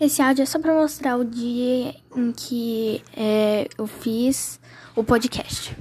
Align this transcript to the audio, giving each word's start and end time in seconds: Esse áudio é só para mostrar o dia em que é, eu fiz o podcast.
Esse 0.00 0.20
áudio 0.22 0.42
é 0.42 0.46
só 0.46 0.58
para 0.58 0.74
mostrar 0.74 1.16
o 1.16 1.24
dia 1.24 1.94
em 2.16 2.32
que 2.32 3.02
é, 3.16 3.68
eu 3.78 3.86
fiz 3.86 4.58
o 4.96 5.04
podcast. 5.04 5.76